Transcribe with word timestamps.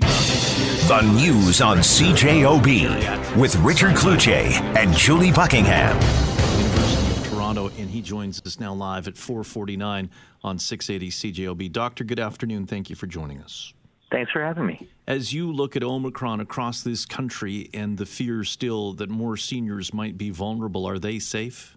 The 0.00 1.00
news 1.16 1.60
on 1.60 1.78
CJOB 1.78 3.36
with 3.36 3.56
Richard 3.56 3.94
Cloutier 3.94 4.50
and 4.76 4.92
Julie 4.94 5.32
Buckingham. 5.32 5.94
University 6.58 7.10
of 7.10 7.28
Toronto, 7.28 7.68
and 7.78 7.90
he 7.90 8.02
joins 8.02 8.40
us 8.44 8.58
now 8.58 8.74
live 8.74 9.08
at 9.08 9.14
4:49 9.14 10.10
on 10.42 10.58
680 10.58 11.10
CJOB. 11.10 11.68
Doctor, 11.72 12.04
good 12.04 12.20
afternoon. 12.20 12.66
Thank 12.66 12.90
you 12.90 12.96
for 12.96 13.06
joining 13.06 13.40
us. 13.40 13.72
Thanks 14.10 14.30
for 14.30 14.40
having 14.40 14.66
me. 14.66 14.88
As 15.06 15.32
you 15.32 15.52
look 15.52 15.76
at 15.76 15.82
Omicron 15.82 16.40
across 16.40 16.82
this 16.82 17.04
country 17.04 17.68
and 17.74 17.98
the 17.98 18.06
fear 18.06 18.44
still 18.44 18.92
that 18.94 19.10
more 19.10 19.36
seniors 19.36 19.92
might 19.92 20.16
be 20.16 20.30
vulnerable, 20.30 20.86
are 20.86 20.98
they 20.98 21.18
safe? 21.18 21.75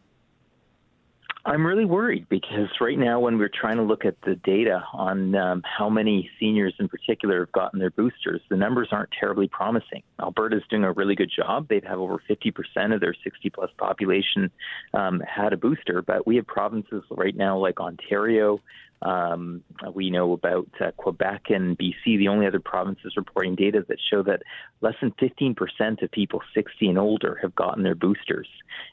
I'm 1.50 1.66
really 1.66 1.86
worried 1.86 2.30
because 2.30 2.70
right 2.80 2.98
now, 2.98 3.20
when 3.20 3.40
we're 3.40 3.50
trying 3.50 3.78
to 3.78 3.84
look 3.84 4.06
at 4.06 4.22
the 4.22 4.36
data 4.36 4.84
on 4.94 5.34
um, 5.34 5.64
how 5.66 5.90
many 5.90 6.30
seniors 6.40 6.76
in 6.80 6.88
particular 6.88 7.40
have 7.40 7.52
gotten 7.54 7.80
their 7.80 7.90
boosters, 7.90 8.40
the 8.52 8.56
numbers 8.56 8.90
aren't 8.92 9.10
terribly 9.20 9.48
promising. 9.48 10.04
Alberta's 10.22 10.62
doing 10.70 10.84
a 10.84 10.92
really 10.92 11.16
good 11.16 11.32
job. 11.36 11.68
They've 11.68 11.84
have 11.84 11.98
over 11.98 12.22
50% 12.30 12.94
of 12.94 13.02
their 13.02 13.16
60 13.24 13.50
plus 13.50 13.72
population 13.80 14.52
um, 14.94 15.22
had 15.22 15.52
a 15.52 15.58
booster, 15.58 16.04
but 16.04 16.28
we 16.28 16.36
have 16.36 16.46
provinces 16.46 17.02
right 17.10 17.36
now 17.36 17.58
like 17.58 17.80
Ontario, 17.80 18.62
um, 19.02 19.64
we 19.94 20.10
know 20.10 20.34
about 20.34 20.68
uh, 20.82 20.92
Quebec 20.98 21.44
and 21.50 21.78
BC, 21.78 22.18
the 22.18 22.28
only 22.28 22.46
other 22.46 22.60
provinces 22.60 23.14
reporting 23.16 23.56
data 23.56 23.86
that 23.88 23.98
show 24.10 24.24
that 24.24 24.42
less 24.82 24.96
than 25.02 25.12
15% 25.12 26.02
of 26.02 26.12
people 26.12 26.42
60 26.54 26.88
and 26.88 26.98
older 26.98 27.40
have 27.42 27.56
gotten 27.56 27.84
their 27.84 27.96
boosters. 27.96 28.48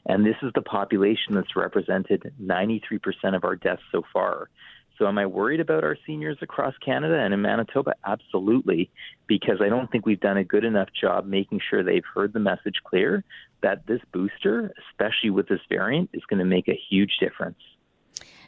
And 0.05 0.25
this 0.25 0.37
is 0.41 0.51
the 0.55 0.61
population 0.61 1.35
that's 1.35 1.55
represented 1.55 2.33
93% 2.41 3.35
of 3.35 3.43
our 3.43 3.55
deaths 3.55 3.81
so 3.91 4.03
far. 4.13 4.49
So, 4.97 5.07
am 5.07 5.19
I 5.19 5.27
worried 5.27 5.59
about 5.59 5.83
our 5.83 5.97
seniors 6.07 6.37
across 6.41 6.73
Canada 6.83 7.19
and 7.19 7.31
in 7.31 7.41
Manitoba? 7.41 7.93
Absolutely, 8.03 8.89
because 9.27 9.61
I 9.61 9.69
don't 9.69 9.91
think 9.91 10.07
we've 10.07 10.19
done 10.19 10.37
a 10.37 10.43
good 10.43 10.63
enough 10.63 10.89
job 10.99 11.27
making 11.27 11.61
sure 11.69 11.83
they've 11.83 12.03
heard 12.15 12.33
the 12.33 12.39
message 12.39 12.77
clear 12.83 13.23
that 13.61 13.85
this 13.85 14.01
booster, 14.11 14.73
especially 14.89 15.29
with 15.29 15.47
this 15.49 15.59
variant, 15.69 16.09
is 16.13 16.23
going 16.27 16.39
to 16.39 16.45
make 16.45 16.67
a 16.67 16.79
huge 16.89 17.17
difference. 17.19 17.59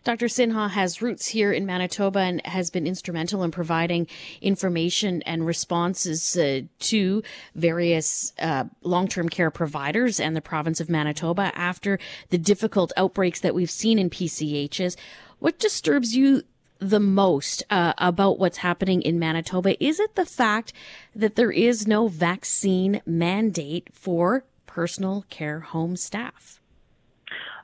Dr. 0.03 0.27
Sinha 0.27 0.69
has 0.69 1.01
roots 1.01 1.27
here 1.27 1.51
in 1.51 1.65
Manitoba 1.65 2.19
and 2.19 2.45
has 2.45 2.69
been 2.69 2.87
instrumental 2.87 3.43
in 3.43 3.51
providing 3.51 4.07
information 4.41 5.21
and 5.23 5.45
responses 5.45 6.37
uh, 6.37 6.61
to 6.79 7.23
various 7.55 8.33
uh, 8.39 8.65
long 8.81 9.07
term 9.07 9.29
care 9.29 9.51
providers 9.51 10.19
and 10.19 10.35
the 10.35 10.41
province 10.41 10.79
of 10.79 10.89
Manitoba 10.89 11.51
after 11.55 11.99
the 12.29 12.37
difficult 12.37 12.91
outbreaks 12.95 13.39
that 13.41 13.53
we've 13.55 13.71
seen 13.71 13.99
in 13.99 14.09
PCHs. 14.09 14.95
What 15.39 15.59
disturbs 15.59 16.15
you 16.15 16.43
the 16.79 16.99
most 16.99 17.63
uh, 17.69 17.93
about 17.97 18.39
what's 18.39 18.59
happening 18.59 19.01
in 19.01 19.19
Manitoba? 19.19 19.81
Is 19.83 19.99
it 19.99 20.15
the 20.15 20.25
fact 20.25 20.71
that 21.13 21.35
there 21.35 21.51
is 21.51 21.87
no 21.87 22.07
vaccine 22.07 23.01
mandate 23.05 23.89
for 23.93 24.45
personal 24.65 25.25
care 25.29 25.59
home 25.59 25.97
staff? 25.97 26.58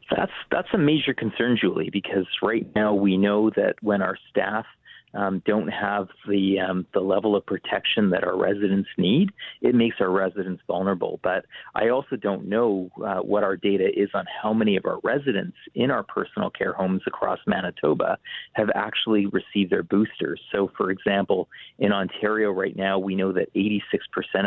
That's 0.09 0.31
that's 0.51 0.67
a 0.73 0.77
major 0.77 1.13
concern, 1.13 1.57
Julie, 1.59 1.89
because 1.91 2.27
right 2.41 2.67
now 2.75 2.93
we 2.93 3.17
know 3.17 3.49
that 3.51 3.75
when 3.81 4.01
our 4.01 4.17
staff 4.29 4.65
um, 5.15 5.41
don't 5.45 5.67
have 5.67 6.09
the 6.27 6.59
um, 6.59 6.85
the 6.93 6.99
level 6.99 7.35
of 7.35 7.45
protection 7.45 8.09
that 8.09 8.23
our 8.23 8.37
residents 8.37 8.89
need, 8.97 9.31
it 9.61 9.73
makes 9.73 9.97
our 9.99 10.09
residents 10.09 10.61
vulnerable. 10.67 11.19
But 11.23 11.45
I 11.73 11.89
also 11.89 12.17
don't 12.17 12.47
know 12.47 12.89
uh, 13.03 13.19
what 13.19 13.43
our 13.43 13.55
data 13.55 13.87
is 13.95 14.09
on 14.13 14.25
how 14.41 14.53
many 14.53 14.75
of 14.75 14.85
our 14.85 14.99
residents 15.03 15.55
in 15.73 15.89
our 15.89 16.03
personal 16.03 16.49
care 16.49 16.73
homes 16.73 17.01
across 17.07 17.39
Manitoba 17.47 18.17
have 18.53 18.69
actually 18.75 19.27
received 19.27 19.71
their 19.71 19.83
boosters. 19.83 20.41
So, 20.51 20.71
for 20.75 20.91
example, 20.91 21.47
in 21.79 21.93
Ontario 21.93 22.51
right 22.51 22.75
now, 22.75 22.99
we 22.99 23.15
know 23.15 23.31
that 23.31 23.53
86% 23.55 23.81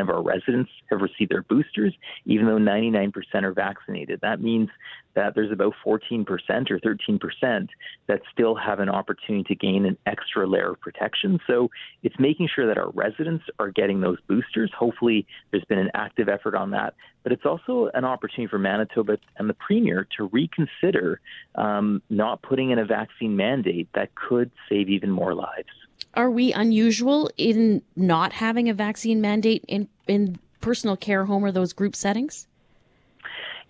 of 0.00 0.10
our 0.10 0.22
residents 0.22 0.70
have 0.90 1.00
received 1.00 1.30
their 1.30 1.42
boosters, 1.42 1.94
even 2.26 2.46
though 2.46 2.58
99% 2.58 3.12
are 3.42 3.54
vaccinated. 3.54 4.20
That 4.20 4.42
means 4.42 4.68
that 5.18 5.34
there's 5.34 5.50
about 5.50 5.74
14% 5.84 6.24
or 6.70 6.78
13% 6.78 7.68
that 8.06 8.20
still 8.32 8.54
have 8.54 8.78
an 8.78 8.88
opportunity 8.88 9.42
to 9.52 9.54
gain 9.56 9.84
an 9.84 9.98
extra 10.06 10.46
layer 10.46 10.70
of 10.70 10.80
protection. 10.80 11.40
So 11.44 11.70
it's 12.04 12.14
making 12.20 12.48
sure 12.54 12.68
that 12.68 12.78
our 12.78 12.90
residents 12.90 13.44
are 13.58 13.70
getting 13.70 14.00
those 14.00 14.18
boosters. 14.28 14.70
Hopefully, 14.78 15.26
there's 15.50 15.64
been 15.64 15.80
an 15.80 15.90
active 15.94 16.28
effort 16.28 16.54
on 16.54 16.70
that. 16.70 16.94
But 17.24 17.32
it's 17.32 17.44
also 17.44 17.90
an 17.94 18.04
opportunity 18.04 18.48
for 18.48 18.60
Manitoba 18.60 19.18
and 19.36 19.50
the 19.50 19.54
Premier 19.54 20.06
to 20.16 20.26
reconsider 20.26 21.20
um, 21.56 22.00
not 22.08 22.40
putting 22.42 22.70
in 22.70 22.78
a 22.78 22.84
vaccine 22.84 23.36
mandate 23.36 23.88
that 23.94 24.14
could 24.14 24.52
save 24.68 24.88
even 24.88 25.10
more 25.10 25.34
lives. 25.34 25.68
Are 26.14 26.30
we 26.30 26.52
unusual 26.52 27.28
in 27.36 27.82
not 27.96 28.32
having 28.32 28.68
a 28.68 28.74
vaccine 28.74 29.20
mandate 29.20 29.64
in, 29.66 29.88
in 30.06 30.38
personal 30.60 30.96
care 30.96 31.24
home 31.24 31.44
or 31.44 31.50
those 31.50 31.72
group 31.72 31.96
settings? 31.96 32.47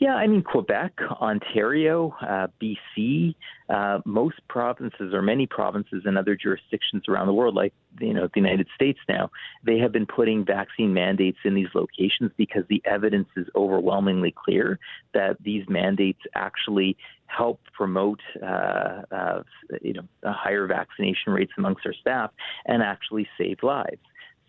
Yeah, 0.00 0.14
I 0.14 0.28
mean, 0.28 0.42
Quebec, 0.42 0.92
Ontario, 1.20 2.14
uh, 2.22 2.46
BC, 2.62 3.34
uh, 3.68 3.98
most 4.04 4.36
provinces 4.48 5.12
or 5.12 5.22
many 5.22 5.44
provinces 5.46 6.02
and 6.04 6.16
other 6.16 6.36
jurisdictions 6.36 7.02
around 7.08 7.26
the 7.26 7.32
world, 7.32 7.56
like 7.56 7.74
you 8.00 8.14
know 8.14 8.28
the 8.32 8.40
United 8.40 8.68
States 8.76 9.00
now, 9.08 9.28
they 9.64 9.78
have 9.78 9.90
been 9.90 10.06
putting 10.06 10.44
vaccine 10.44 10.94
mandates 10.94 11.38
in 11.44 11.54
these 11.54 11.66
locations 11.74 12.30
because 12.36 12.62
the 12.68 12.80
evidence 12.84 13.28
is 13.36 13.48
overwhelmingly 13.56 14.32
clear 14.32 14.78
that 15.14 15.36
these 15.42 15.64
mandates 15.68 16.20
actually 16.36 16.96
help 17.26 17.60
promote 17.72 18.20
uh, 18.40 19.02
uh, 19.10 19.42
you 19.82 19.94
know 19.94 20.02
higher 20.24 20.68
vaccination 20.68 21.32
rates 21.32 21.52
amongst 21.58 21.84
our 21.84 21.94
staff 21.94 22.30
and 22.66 22.84
actually 22.84 23.26
save 23.36 23.58
lives. 23.64 24.00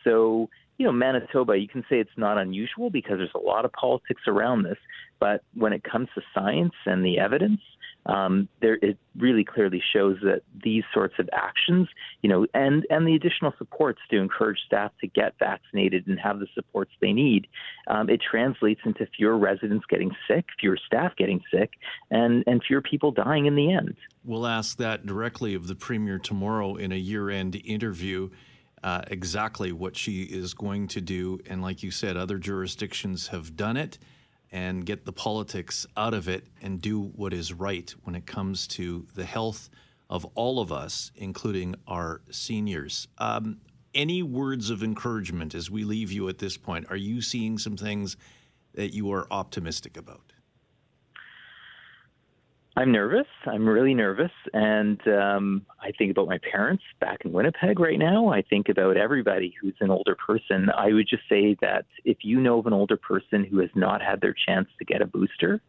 So 0.04 0.48
you 0.80 0.86
know, 0.86 0.94
Manitoba, 0.94 1.58
you 1.58 1.68
can 1.68 1.84
say 1.90 2.00
it's 2.00 2.10
not 2.18 2.38
unusual 2.38 2.90
because 2.90 3.18
there's 3.18 3.30
a 3.36 3.40
lot 3.40 3.66
of 3.66 3.72
politics 3.74 4.22
around 4.28 4.64
this. 4.64 4.78
But 5.20 5.44
when 5.54 5.74
it 5.74 5.84
comes 5.84 6.08
to 6.16 6.22
science 6.34 6.74
and 6.86 7.06
the 7.06 7.20
evidence, 7.20 7.60
um, 8.06 8.48
there 8.62 8.80
it 8.82 8.98
really 9.18 9.44
clearly 9.44 9.84
shows 9.94 10.18
that 10.24 10.42
these 10.64 10.84
sorts 10.94 11.16
of 11.20 11.30
actions, 11.34 11.90
you 12.22 12.30
know, 12.30 12.48
and 12.54 12.88
and 12.90 13.06
the 13.06 13.14
additional 13.14 13.54
supports 13.58 14.00
to 14.10 14.18
encourage 14.18 14.60
staff 14.66 14.94
to 15.02 15.08
get 15.08 15.34
vaccinated 15.38 16.08
and 16.08 16.18
have 16.18 16.40
the 16.40 16.48
supports 16.56 16.92
they 17.02 17.12
need, 17.12 17.48
um, 17.88 18.10
it 18.10 18.22
translates 18.22 18.80
into 18.86 19.06
fewer 19.18 19.38
residents 19.38 19.86
getting 19.90 20.12
sick, 20.30 20.46
fewer 20.62 20.78
staff 20.88 21.12
getting 21.18 21.42
sick, 21.54 21.72
and 22.10 22.46
and 22.48 22.64
fewer 22.66 22.82
people 22.82 23.12
dying 23.12 23.48
in 23.48 23.56
the 23.56 23.74
end. 23.74 23.96
We'll 24.24 24.48
ask 24.48 24.78
that 24.78 25.06
directly 25.06 25.54
of 25.54 25.68
the 25.68 25.76
premier 25.76 26.20
tomorrow 26.20 26.76
in 26.76 26.94
a 26.94 26.98
year-end 26.98 27.62
interview 27.66 28.30
uh, 28.84 29.02
exactly 29.08 29.72
what 29.72 29.96
she 29.96 30.24
is 30.24 30.54
going 30.54 30.88
to 30.90 31.02
do. 31.02 31.40
And 31.50 31.62
like 31.62 31.84
you 31.84 31.92
said, 31.92 32.18
other 32.18 32.38
jurisdictions 32.38 33.28
have 33.28 33.56
done 33.56 33.78
it 33.78 33.98
and 34.52 34.86
get 34.86 35.06
the 35.06 35.14
politics 35.14 35.86
out 35.96 36.14
of 36.14 36.28
it 36.28 36.48
and 36.62 36.82
do 36.82 37.02
what 37.02 37.34
is 37.34 37.54
right 37.54 37.94
when 38.04 38.16
it 38.16 38.26
comes 38.26 38.68
to 38.68 39.06
the 39.16 39.26
health 39.26 39.70
of 40.10 40.26
all 40.36 40.60
of 40.60 40.72
us, 40.72 41.12
including 41.16 41.76
our 41.88 42.22
seniors. 42.32 43.08
Um, 43.20 43.60
any 43.94 44.24
words 44.24 44.70
of 44.70 44.84
encouragement 44.84 45.54
as 45.54 45.70
we 45.70 45.84
leave 45.84 46.12
you 46.12 46.30
at 46.30 46.40
this 46.40 46.58
point? 46.58 46.88
Are 46.90 46.96
you 46.96 47.22
seeing 47.22 47.58
some 47.58 47.78
things 47.78 48.18
that 48.74 48.94
you 48.94 49.12
are 49.12 49.28
optimistic 49.32 49.98
about? 49.98 50.34
I'm 52.80 52.94
nervous. 52.94 53.28
I'm 53.46 53.68
really 53.68 53.94
nervous. 53.94 54.32
And 54.54 55.06
um, 55.06 55.66
I 55.82 55.92
think 55.98 56.12
about 56.12 56.30
my 56.30 56.38
parents 56.50 56.82
back 57.02 57.26
in 57.26 57.34
Winnipeg 57.34 57.78
right 57.78 58.00
now. 58.00 58.30
I 58.30 58.42
think 58.42 58.70
about 58.70 58.96
everybody 58.96 59.54
who's 59.62 59.76
an 59.82 59.92
older 59.92 60.16
person. 60.16 60.70
I 60.74 60.94
would 60.94 61.06
just 61.10 61.24
say 61.28 61.58
that 61.60 61.84
if 62.06 62.20
you 62.22 62.40
know 62.40 62.60
of 62.60 62.68
an 62.68 62.72
older 62.72 62.96
person 62.96 63.44
who 63.44 63.60
has 63.60 63.70
not 63.76 64.02
had 64.02 64.22
their 64.22 64.34
chance 64.48 64.70
to 64.80 64.86
get 64.86 65.02
a 65.02 65.06
booster, 65.06 65.60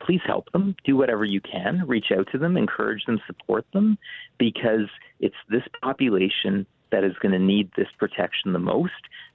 please 0.00 0.20
help 0.24 0.52
them. 0.52 0.76
Do 0.84 0.96
whatever 0.96 1.24
you 1.24 1.40
can. 1.40 1.82
Reach 1.88 2.12
out 2.16 2.28
to 2.30 2.38
them, 2.38 2.56
encourage 2.56 3.04
them, 3.04 3.20
support 3.26 3.66
them, 3.72 3.98
because 4.38 4.88
it's 5.18 5.34
this 5.48 5.64
population 5.82 6.66
that 6.92 7.02
is 7.02 7.14
going 7.20 7.32
to 7.32 7.40
need 7.40 7.72
this 7.76 7.88
protection 7.98 8.52
the 8.52 8.60
most 8.60 8.92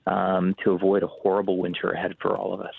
um, 0.07 0.55
to 0.63 0.71
avoid 0.71 1.03
a 1.03 1.07
horrible 1.07 1.57
winter 1.57 1.89
ahead 1.89 2.15
for 2.21 2.37
all 2.37 2.53
of 2.53 2.61
us. 2.61 2.75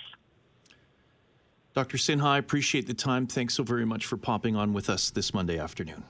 Dr. 1.77 1.97
Sinha, 1.97 2.23
I 2.23 2.37
appreciate 2.39 2.87
the 2.87 2.95
time. 2.95 3.27
Thanks 3.27 3.53
so 3.53 3.61
very 3.61 3.85
much 3.85 4.07
for 4.07 4.17
popping 4.17 4.55
on 4.55 4.73
with 4.73 4.89
us 4.89 5.11
this 5.11 5.31
Monday 5.31 5.59
afternoon. 5.59 6.03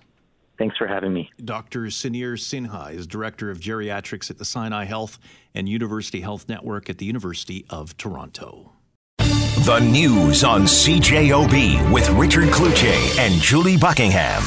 Thanks 0.57 0.77
for 0.77 0.87
having 0.87 1.13
me. 1.13 1.29
Dr. 1.43 1.87
Samir 1.87 2.37
Sinha 2.37 2.93
is 2.93 3.05
Director 3.05 3.51
of 3.51 3.59
Geriatrics 3.59 4.31
at 4.31 4.37
the 4.37 4.45
Sinai 4.45 4.85
Health 4.85 5.19
and 5.53 5.67
University 5.67 6.21
Health 6.21 6.47
Network 6.47 6.89
at 6.89 6.99
the 6.99 7.05
University 7.05 7.65
of 7.69 7.97
Toronto. 7.97 8.71
The 9.17 9.79
news 9.91 10.45
on 10.45 10.61
CJOB 10.61 11.91
with 11.91 12.09
Richard 12.11 12.47
Cloutier 12.47 13.19
and 13.19 13.33
Julie 13.41 13.75
Buckingham. 13.75 14.43